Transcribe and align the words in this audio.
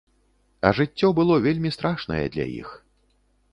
А 0.69 0.71
жыццё 0.79 1.09
было 1.19 1.35
вельмі 1.45 1.73
страшнае 1.77 2.25
для 2.37 2.45
іх. 2.61 2.75